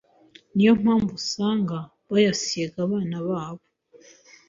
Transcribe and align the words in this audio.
niyo 0.53 0.73
mpamvu 0.81 1.11
usanga 1.21 1.77
bayasiga 2.11 2.77
abana 2.85 3.17
babo 3.27 3.63